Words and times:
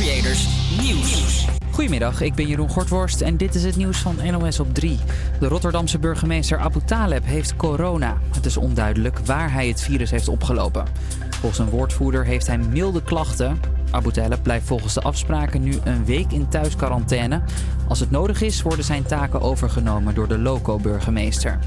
Creators 0.00 0.48
Nieuws. 0.82 1.46
Goedemiddag, 1.70 2.20
ik 2.20 2.34
ben 2.34 2.46
Jeroen 2.46 2.68
Gortworst 2.68 3.20
en 3.20 3.36
dit 3.36 3.54
is 3.54 3.64
het 3.64 3.76
nieuws 3.76 3.98
van 3.98 4.16
NOS 4.30 4.60
op 4.60 4.74
3. 4.74 4.98
De 5.40 5.46
Rotterdamse 5.46 5.98
burgemeester 5.98 6.58
Abu 6.58 6.80
Taleb 6.84 7.24
heeft 7.24 7.56
corona. 7.56 8.18
Het 8.34 8.46
is 8.46 8.56
onduidelijk 8.56 9.18
waar 9.18 9.52
hij 9.52 9.68
het 9.68 9.80
virus 9.80 10.10
heeft 10.10 10.28
opgelopen. 10.28 10.84
Volgens 11.30 11.58
een 11.58 11.70
woordvoerder 11.70 12.24
heeft 12.24 12.46
hij 12.46 12.58
milde 12.58 13.02
klachten. 13.02 13.60
Abu 13.90 14.10
Taleb 14.10 14.42
blijft 14.42 14.66
volgens 14.66 14.94
de 14.94 15.00
afspraken 15.00 15.62
nu 15.62 15.74
een 15.84 16.04
week 16.04 16.32
in 16.32 16.48
thuisquarantaine. 16.48 17.42
Als 17.88 18.00
het 18.00 18.10
nodig 18.10 18.42
is, 18.42 18.62
worden 18.62 18.84
zijn 18.84 19.02
taken 19.02 19.40
overgenomen 19.40 20.14
door 20.14 20.28
de 20.28 20.38
loco-burgemeester. 20.38 21.58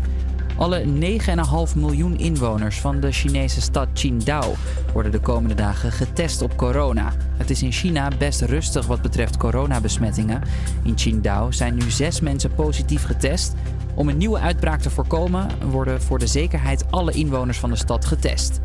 Alle 0.63 0.83
9,5 0.83 1.75
miljoen 1.75 2.17
inwoners 2.17 2.79
van 2.79 2.99
de 2.99 3.11
Chinese 3.11 3.61
stad 3.61 3.87
Qingdao 3.93 4.53
worden 4.93 5.11
de 5.11 5.19
komende 5.19 5.55
dagen 5.55 5.91
getest 5.91 6.41
op 6.41 6.57
corona. 6.57 7.13
Het 7.37 7.49
is 7.49 7.63
in 7.63 7.71
China 7.71 8.07
best 8.17 8.41
rustig 8.41 8.85
wat 8.85 9.01
betreft 9.01 9.37
coronabesmettingen. 9.37 10.41
In 10.83 10.95
Qingdao 10.95 11.51
zijn 11.51 11.75
nu 11.75 11.91
zes 11.91 12.19
mensen 12.19 12.55
positief 12.55 13.03
getest. 13.03 13.53
Om 13.95 14.09
een 14.09 14.17
nieuwe 14.17 14.39
uitbraak 14.39 14.81
te 14.81 14.89
voorkomen 14.89 15.47
worden 15.69 16.01
voor 16.01 16.19
de 16.19 16.27
zekerheid 16.27 16.91
alle 16.91 17.11
inwoners 17.11 17.59
van 17.59 17.69
de 17.69 17.75
stad 17.75 18.05
getest. 18.05 18.59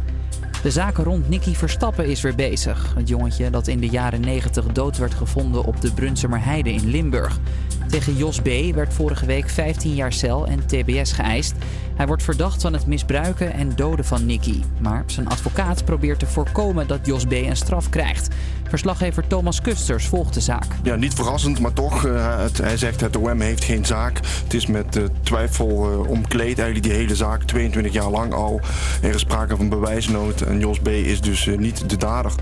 De 0.63 0.71
zaak 0.71 0.97
rond 0.97 1.29
Nicky 1.29 1.55
Verstappen 1.55 2.07
is 2.07 2.21
weer 2.21 2.35
bezig. 2.35 2.95
Het 2.95 3.09
jongetje 3.09 3.51
dat 3.51 3.67
in 3.67 3.81
de 3.81 3.89
jaren 3.89 4.21
90 4.21 4.67
dood 4.67 4.99
werd 4.99 5.15
gevonden 5.15 5.65
op 5.65 5.81
de 5.81 5.93
Brunsumer 5.93 6.45
Heide 6.45 6.73
in 6.73 6.87
Limburg. 6.91 7.39
Tegen 7.89 8.17
Jos 8.17 8.41
B. 8.41 8.75
werd 8.75 8.95
vorige 8.95 9.27
week 9.27 9.49
15 9.49 9.95
jaar 9.95 10.13
cel 10.13 10.47
en 10.47 10.67
TBS 10.67 11.13
geëist. 11.13 11.55
Hij 11.97 12.07
wordt 12.07 12.23
verdacht 12.23 12.63
van 12.63 12.73
het 12.73 12.87
misbruiken 12.87 13.53
en 13.53 13.73
doden 13.77 14.05
van 14.05 14.27
Nicky. 14.27 14.63
Maar 14.81 15.03
zijn 15.07 15.29
advocaat 15.29 15.85
probeert 15.85 16.19
te 16.19 16.27
voorkomen 16.27 16.87
dat 16.87 17.07
Jos 17.07 17.25
B. 17.25 17.33
een 17.33 17.57
straf 17.57 17.89
krijgt. 17.89 18.35
Verslaggever 18.69 19.27
Thomas 19.27 19.61
Kusters 19.61 20.07
volgt 20.07 20.35
de 20.35 20.41
zaak. 20.41 20.67
Ja, 20.83 20.95
niet 20.95 21.15
verrassend, 21.15 21.61
maar 21.61 21.73
toch. 21.73 22.03
Het, 22.03 22.59
hij 22.59 22.77
zegt 22.77 23.01
het 23.01 23.17
OM 23.17 23.41
heeft 23.41 23.65
geen 23.65 23.87
zaak. 23.87 24.21
Het 24.45 24.55
is 24.55 24.67
met 24.67 24.97
uh, 24.97 25.05
twijfel 25.23 25.93
uh, 25.93 26.11
omkleed, 26.11 26.59
eigenlijk 26.59 26.83
die 26.83 26.93
hele 26.93 27.17
zaak. 27.17 27.43
22 27.43 27.93
jaar 27.93 28.11
lang 28.11 28.33
al. 28.33 28.61
Er 29.03 29.15
is 29.15 29.21
sprake 29.21 29.57
van 29.57 29.69
bewijsnood 29.69 30.41
en 30.41 30.59
Jos 30.59 30.79
B. 30.79 30.89
is 30.89 31.21
dus 31.21 31.49
niet 31.57 31.91
de 31.91 31.97
dader. 31.97 32.33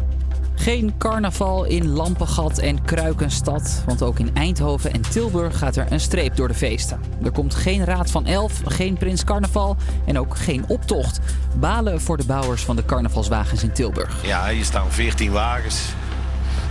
Geen 0.59 0.95
carnaval 0.99 1.65
in 1.65 1.89
Lampengat 1.89 2.59
en 2.59 2.85
Kruikenstad. 2.85 3.83
Want 3.87 4.03
ook 4.03 4.19
in 4.19 4.31
Eindhoven 4.35 4.93
en 4.93 5.01
Tilburg 5.01 5.59
gaat 5.59 5.77
er 5.77 5.87
een 5.91 6.01
streep 6.01 6.37
door 6.37 6.49
de 6.49 6.55
feesten. 6.55 7.01
Er 7.25 7.31
komt 7.31 7.55
geen 7.55 7.85
Raad 7.85 8.11
van 8.11 8.27
Elf, 8.27 8.61
geen 8.65 8.97
Prins 8.97 9.25
Carnaval 9.25 9.77
en 10.07 10.19
ook 10.19 10.37
geen 10.37 10.65
optocht. 10.69 11.21
Balen 11.59 12.01
voor 12.01 12.17
de 12.17 12.27
bouwers 12.27 12.65
van 12.65 12.77
de 12.77 12.85
carnavalswagens 12.85 13.63
in 13.63 13.73
Tilburg. 13.73 14.27
Ja, 14.27 14.49
hier 14.49 14.65
staan 14.65 14.91
14 14.91 15.33
wagens. 15.33 15.83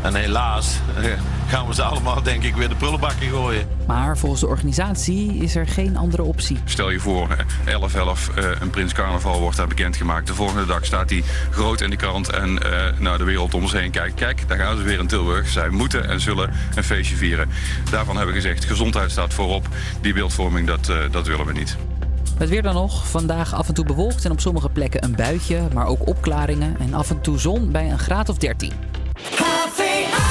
En 0.01 0.15
helaas 0.15 0.79
eh, 0.97 1.11
gaan 1.47 1.67
we 1.67 1.73
ze 1.73 1.83
allemaal, 1.83 2.21
denk 2.21 2.43
ik, 2.43 2.55
weer 2.55 2.69
de 2.69 2.75
prullenbak 2.75 3.13
in 3.19 3.29
gooien. 3.29 3.67
Maar 3.87 4.17
volgens 4.17 4.41
de 4.41 4.47
organisatie 4.47 5.35
is 5.35 5.55
er 5.55 5.67
geen 5.67 5.97
andere 5.97 6.23
optie. 6.23 6.57
Stel 6.65 6.89
je 6.89 6.99
voor, 6.99 7.27
11-11, 7.65 8.37
uh, 8.37 8.49
een 8.59 8.69
Prins 8.69 8.93
Carnaval 8.93 9.39
wordt 9.39 9.57
daar 9.57 9.67
bekendgemaakt. 9.67 10.27
De 10.27 10.33
volgende 10.33 10.65
dag 10.65 10.85
staat 10.85 11.09
hij 11.09 11.23
groot 11.51 11.81
in 11.81 11.89
de 11.89 11.95
krant 11.95 12.29
en 12.29 12.49
uh, 12.49 12.99
naar 12.99 13.17
de 13.17 13.23
wereld 13.23 13.53
om 13.53 13.61
ons 13.61 13.71
heen 13.71 13.91
kijkt. 13.91 14.15
Kijk, 14.15 14.47
daar 14.47 14.57
gaan 14.57 14.77
ze 14.77 14.83
weer 14.83 14.99
in 14.99 15.07
Tilburg. 15.07 15.47
Zij 15.47 15.69
moeten 15.69 16.09
en 16.09 16.19
zullen 16.19 16.51
een 16.75 16.83
feestje 16.83 17.15
vieren. 17.15 17.49
Daarvan 17.91 18.15
hebben 18.15 18.35
we 18.35 18.41
gezegd, 18.41 18.65
gezondheid 18.65 19.11
staat 19.11 19.33
voorop. 19.33 19.67
Die 20.01 20.13
beeldvorming, 20.13 20.67
dat, 20.67 20.89
uh, 20.89 20.97
dat 21.11 21.27
willen 21.27 21.45
we 21.45 21.53
niet. 21.53 21.77
Het 22.37 22.49
weer 22.49 22.61
dan 22.61 22.73
nog. 22.73 23.07
Vandaag 23.07 23.53
af 23.53 23.67
en 23.67 23.73
toe 23.73 23.85
bewolkt 23.85 24.25
en 24.25 24.31
op 24.31 24.39
sommige 24.39 24.69
plekken 24.69 25.03
een 25.03 25.15
buitje, 25.15 25.61
maar 25.73 25.85
ook 25.85 26.07
opklaringen. 26.07 26.75
En 26.79 26.93
af 26.93 27.09
en 27.09 27.21
toe 27.21 27.39
zon 27.39 27.71
bij 27.71 27.91
een 27.91 27.99
graad 27.99 28.29
of 28.29 28.37
13. 28.37 28.71
Coffee. 29.15 30.24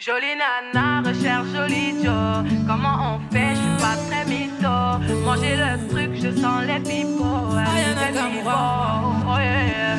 Jolie 0.00 0.36
nana, 0.36 1.00
recherche 1.00 1.48
joli 1.52 1.92
Joe. 2.00 2.44
Comment 2.68 3.16
on 3.16 3.18
fait, 3.32 3.50
je 3.50 3.56
suis 3.56 3.76
pas 3.82 3.96
très 4.08 4.24
mytho. 4.26 5.00
Manger 5.24 5.56
le 5.56 5.76
truc, 5.88 6.10
je 6.14 6.30
sens 6.40 6.62
les 6.68 6.78
pipots. 6.78 7.26
Oh, 7.26 7.56
yeah. 9.38 9.98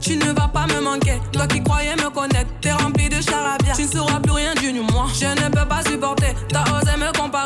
Tu 0.00 0.16
ne 0.16 0.32
vas 0.32 0.48
pas 0.48 0.66
me 0.66 0.80
manquer, 0.80 1.20
toi 1.32 1.46
qui 1.46 1.62
croyais 1.62 1.94
me 1.94 2.10
connaître, 2.10 2.50
t'es 2.60 2.72
rempli 2.72 3.08
de 3.08 3.20
charabia. 3.20 3.72
Tu 3.76 3.82
ne 3.82 3.88
sauras 3.88 4.18
plus 4.18 4.32
rien 4.32 4.52
du 4.54 4.72
moi. 4.80 5.06
Je 5.14 5.26
ne 5.26 5.48
peux 5.48 5.68
pas 5.68 5.82
supporter, 5.88 6.34
t'as 6.48 6.62
osé 6.62 6.96
me 6.96 7.12
comparer. 7.16 7.45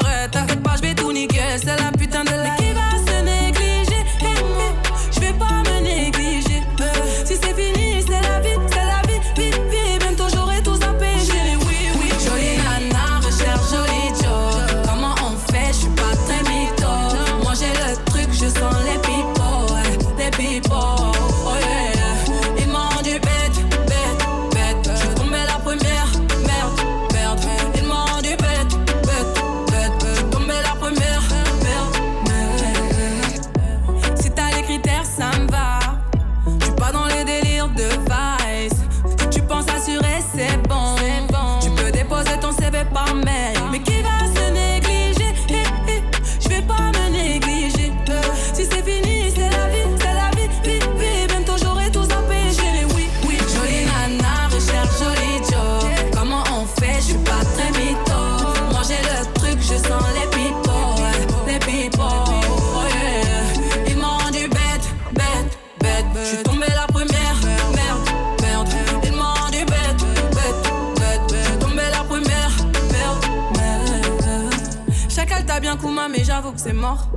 Kuma, 75.80 76.08
mais 76.08 76.24
j'avoue 76.24 76.52
que 76.52 76.60
c'est 76.60 76.72
mort. 76.72 77.08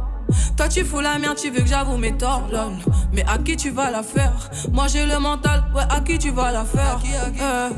Toi 0.58 0.68
tu 0.68 0.84
fous 0.86 1.00
la 1.02 1.20
merde, 1.20 1.38
tu 1.38 1.50
veux 1.52 1.62
que 1.62 1.68
j'avoue 1.68 1.98
mes 1.98 2.14
torts, 2.18 2.48
lol. 2.52 2.74
Mais 3.12 3.24
à 3.28 3.38
qui 3.38 3.56
tu 3.58 3.70
vas 3.72 3.92
la 3.92 4.04
faire? 4.04 4.34
Moi 4.72 4.88
j'ai 4.88 5.06
le 5.06 5.20
mental, 5.20 5.64
ouais, 5.76 5.84
à 5.90 6.00
qui 6.00 6.18
tu 6.18 6.32
vas 6.32 6.52
la 6.52 6.64
faire? 6.64 7.00
Eh, 7.04 7.74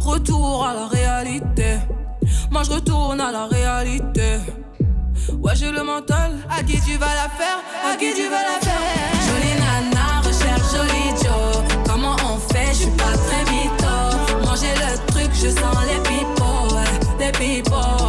Retour 0.00 0.66
à 0.66 0.74
la 0.74 0.86
réalité. 0.86 1.78
Moi 2.50 2.62
je 2.64 2.70
retourne 2.70 3.20
à 3.20 3.30
la 3.30 3.46
réalité. 3.46 4.38
Ouais, 5.40 5.54
j'ai 5.54 5.70
le 5.70 5.82
mental. 5.82 6.32
À 6.50 6.62
qui 6.62 6.80
tu 6.80 6.96
vas 6.96 7.14
la 7.14 7.28
faire? 7.28 7.58
À 7.86 7.96
qui 7.96 8.12
tu 8.14 8.28
vas 8.28 8.42
la 8.42 8.58
faire? 8.60 8.80
Jolie 9.26 9.54
nana, 9.60 10.20
recherche 10.20 10.72
joli 10.74 11.10
Joe. 11.22 11.62
Comment 11.86 12.16
on 12.24 12.38
fait? 12.52 12.68
Je 12.68 12.82
suis 12.82 12.90
pas 12.92 13.12
très 13.26 13.42
mytho. 13.52 14.46
Manger 14.46 14.74
le 14.76 15.12
truc, 15.12 15.30
je 15.34 15.48
sens 15.48 15.76
les 15.88 16.00
pipots, 16.08 16.74
ouais, 16.74 17.24
les 17.26 17.32
pipots. 17.32 18.03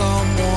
Someone. 0.00 0.49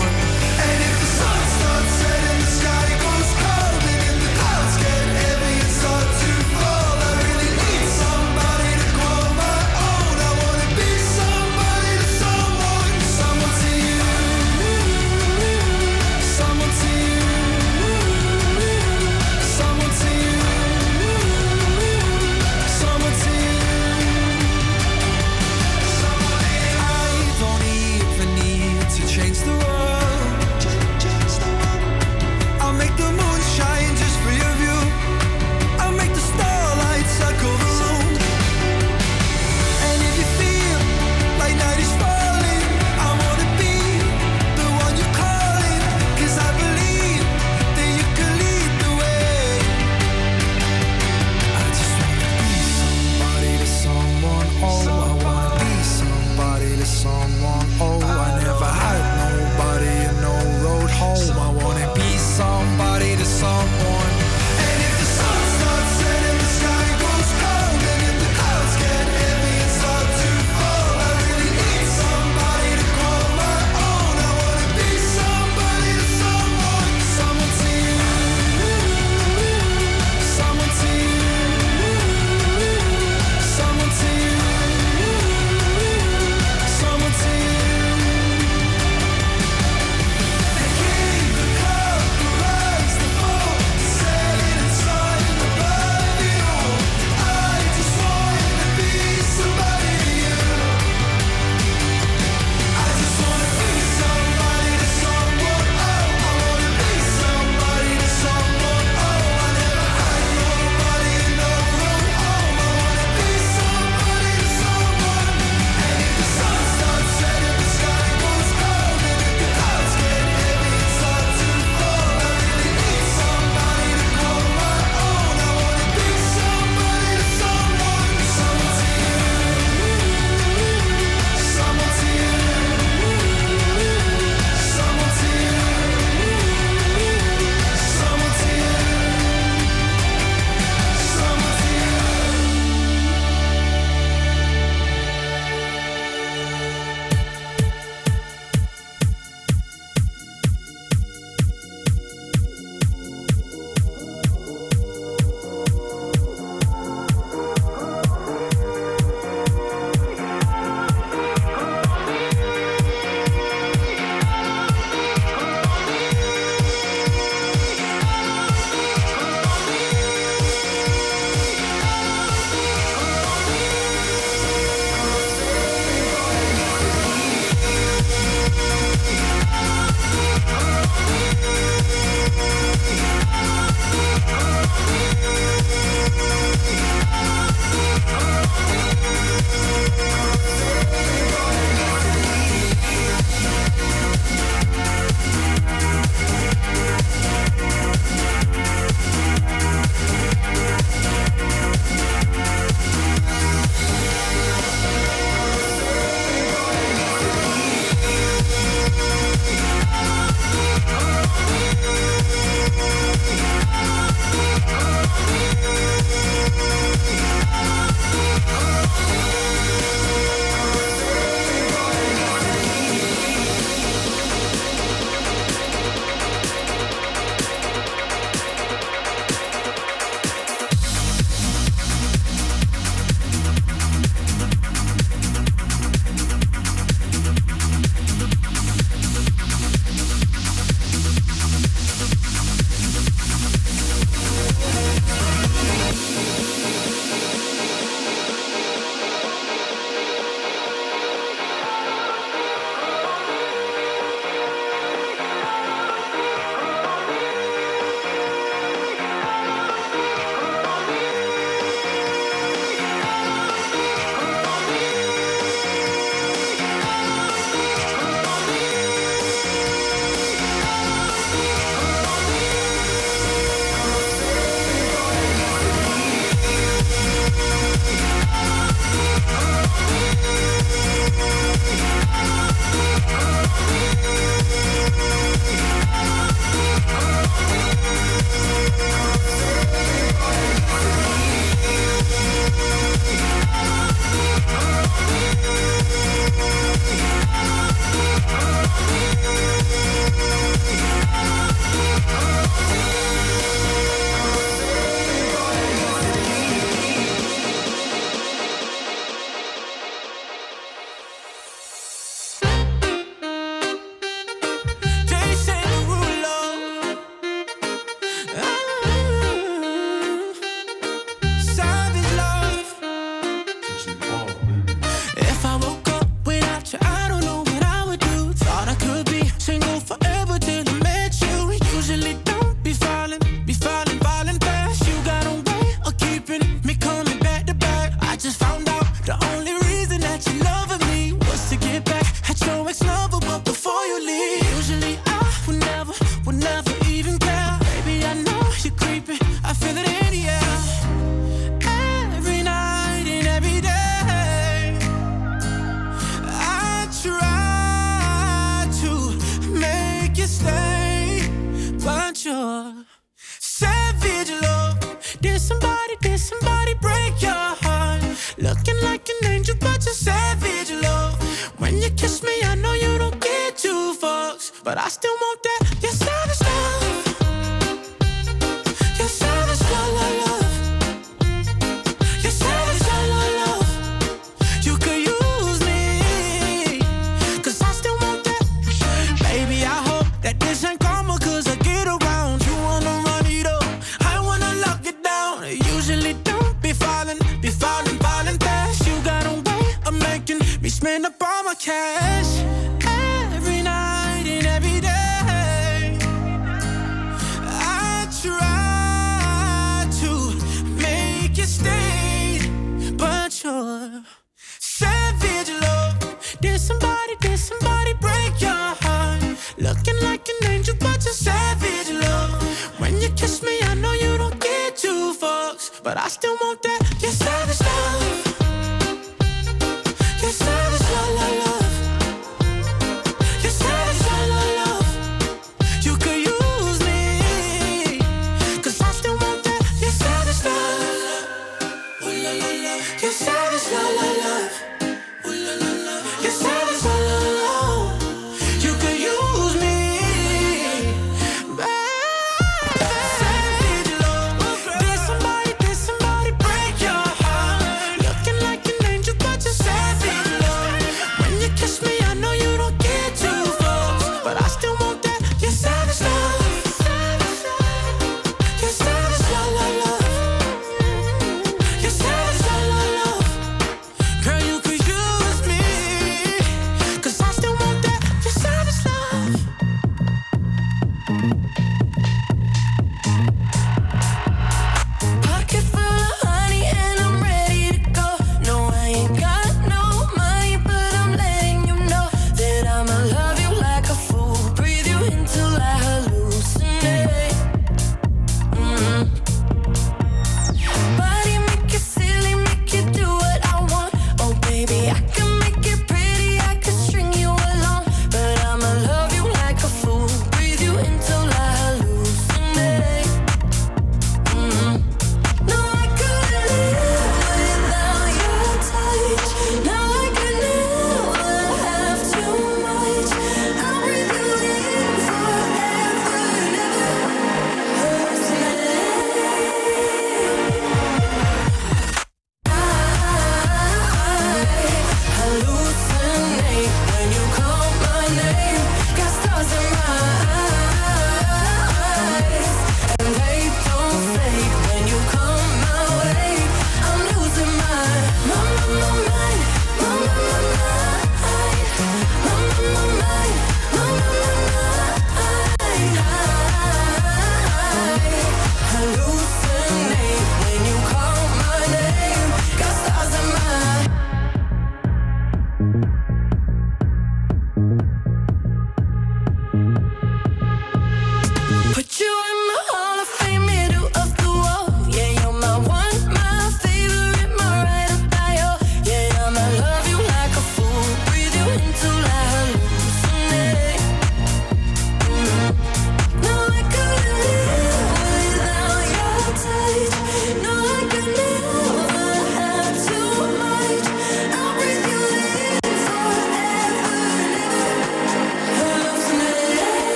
like 420.03 420.27
an 420.29 420.49
angel, 420.51 420.75
but 420.79 421.03
you're 421.05 421.13
savage, 421.13 421.89
love. 421.89 422.79
When 422.79 423.01
you 423.01 423.09
kiss 423.09 423.41
me, 423.41 423.55
I 423.63 423.73
know 423.75 423.93
you 423.93 424.17
don't 424.17 424.39
get 424.39 424.77
two 424.77 425.13
fucks, 425.21 425.81
but 425.83 425.97
I 425.97 426.07
still 426.09 426.35
want 426.41 426.61
that. 426.63 426.79
You're 427.01 427.11
savage. 427.11 427.52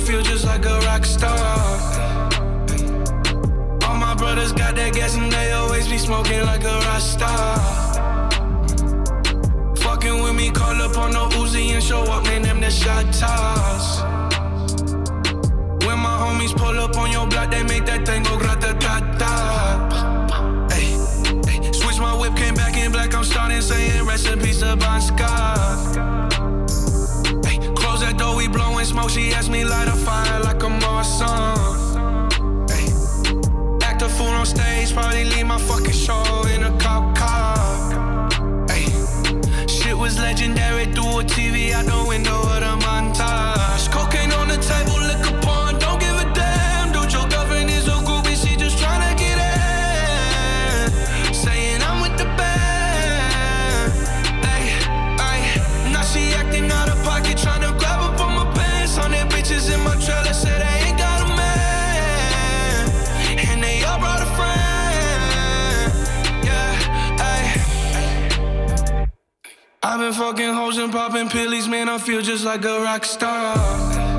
feel 0.00 0.22
just 0.22 0.44
like 0.44 0.64
a 0.64 0.78
rock 0.80 1.04
star. 1.04 1.38
All 3.86 3.96
my 3.96 4.14
brothers 4.14 4.52
got 4.52 4.74
that 4.76 4.92
gas 4.94 5.16
and 5.16 5.30
they 5.30 5.52
always 5.52 5.88
be 5.88 5.98
smoking 5.98 6.42
like 6.44 6.64
a 6.64 6.76
rock 6.86 7.00
star. 7.00 7.58
Fucking 9.76 10.22
with 10.22 10.34
me, 10.34 10.50
call 10.50 10.80
up 10.82 10.96
on 10.96 11.12
no 11.12 11.28
Uzi 11.40 11.70
and 11.74 11.82
show 11.82 12.02
up, 12.02 12.24
man, 12.24 12.42
them 12.42 12.60
the 12.60 12.70
shot 12.70 13.04
toss. 13.12 14.00
When 15.84 15.98
my 15.98 16.16
homies 16.22 16.56
pull 16.56 16.78
up 16.78 16.96
on 16.96 17.10
your 17.10 17.26
block, 17.26 17.50
they 17.50 17.62
make 17.64 17.84
that 17.86 18.06
thing 18.06 18.22
go 18.22 18.38
grata 18.38 18.74
ta 18.80 19.00
ta. 19.18 19.30
Switch 21.72 21.98
my 21.98 22.14
whip, 22.18 22.34
came 22.36 22.54
back 22.54 22.76
in 22.76 22.92
black, 22.92 23.14
I'm 23.14 23.24
starting 23.24 23.60
saying 23.60 24.06
recipes 24.06 24.62
of 24.62 24.78
Bon 24.78 25.00
Scott. 25.00 25.96
Close 27.76 28.00
that 28.00 28.16
door, 28.18 28.36
we 28.36 28.48
blowing 28.48 28.84
smoke, 28.84 29.10
she 29.10 29.32
asked 29.32 29.49
been 70.10 70.18
fucking 70.18 70.54
hoes 70.54 70.78
and 70.78 70.92
popping 70.92 71.28
pills, 71.28 71.68
man. 71.68 71.88
I 71.88 71.98
feel 71.98 72.20
just 72.20 72.44
like 72.44 72.64
a 72.64 72.80
rock 72.82 73.04
star. 73.04 74.09